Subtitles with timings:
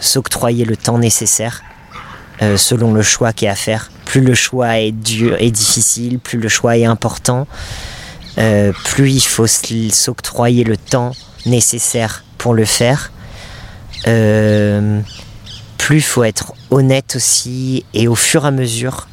[0.00, 1.62] s'octroyer le temps nécessaire
[2.42, 3.90] euh, selon le choix qui est à faire.
[4.04, 7.46] Plus le choix est dur et difficile, plus le choix est important,
[8.38, 11.12] euh, plus il faut s'octroyer le temps
[11.46, 13.10] nécessaire pour le faire.
[14.06, 15.00] Euh,
[15.76, 19.08] plus il faut être honnête aussi et au fur et à mesure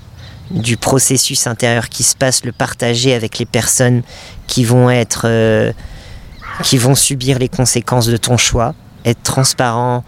[0.51, 4.03] du processus intérieur qui se passe, le partager avec les personnes
[4.45, 5.71] qui vont être, euh,
[6.61, 8.75] qui vont subir les conséquences de ton choix,
[9.05, 10.03] être transparent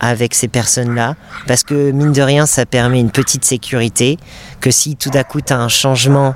[0.00, 1.14] avec ces personnes-là,
[1.46, 4.18] parce que mine de rien, ça permet une petite sécurité,
[4.60, 6.34] que si tout d'un coup tu as un changement,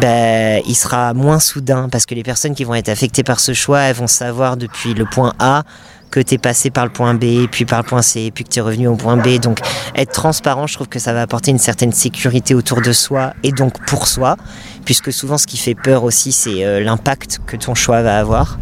[0.00, 3.52] ben, il sera moins soudain, parce que les personnes qui vont être affectées par ce
[3.54, 5.62] choix, elles vont savoir depuis le point A
[6.10, 8.48] que tu es passé par le point B, puis par le point C, puis que
[8.48, 9.38] tu es revenu au point B.
[9.38, 9.58] Donc
[9.94, 13.52] être transparent, je trouve que ça va apporter une certaine sécurité autour de soi et
[13.52, 14.36] donc pour soi,
[14.84, 18.58] puisque souvent ce qui fait peur aussi, c'est euh, l'impact que ton choix va avoir.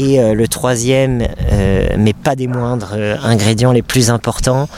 [0.00, 4.68] Et euh, le troisième, euh, mais pas des moindres ingrédients les plus importants,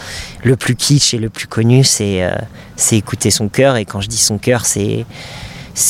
[0.43, 2.23] le plus kitsch et le plus connu, c'est
[2.91, 3.77] écouter son cœur.
[3.77, 5.05] Et quand je dis son cœur, c'est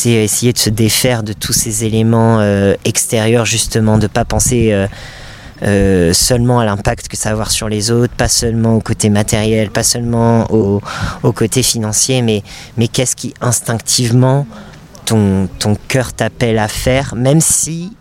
[0.05, 2.43] essayer de se défaire de tous ces éléments
[2.85, 4.75] extérieurs, justement, de pas penser
[5.63, 9.11] euh, seulement à l'impact que ça va avoir sur les autres, pas seulement au côté
[9.11, 10.81] matériel, pas seulement au,
[11.33, 12.43] côté financier, mais,
[12.79, 14.47] mais qu'est-ce qui instinctivement
[15.05, 17.93] ton, ton cœur t'appelle à faire, même si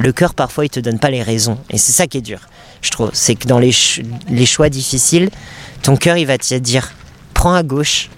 [0.00, 1.58] le cœur parfois il te donne pas les raisons.
[1.70, 2.40] Et c'est ça qui est dur,
[2.80, 3.10] je trouve.
[3.12, 3.72] C'est que dans les,
[4.46, 5.30] choix difficiles,
[5.82, 6.92] ton cœur il va te dire
[7.34, 8.08] prends à gauche,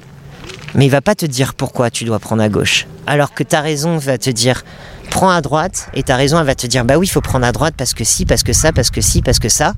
[0.75, 2.87] mais il va pas te dire pourquoi tu dois prendre à gauche.
[3.07, 4.63] Alors que ta raison va te dire
[5.11, 7.45] prends à droite et ta raison elle va te dire bah oui il faut prendre
[7.45, 9.75] à droite parce que si parce que ça parce que si parce que ça